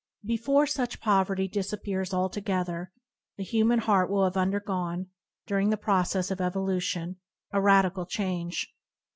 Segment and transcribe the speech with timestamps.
[0.25, 2.91] Before such pov erty disappears altogether,
[3.37, 5.11] the human heart will have undergone,
[5.45, 7.17] during the process of evolution,
[7.51, 8.73] a radical change.